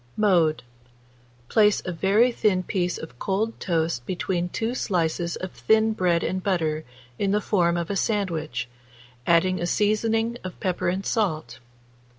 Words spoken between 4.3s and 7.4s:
2 slices of thin bread and butter in the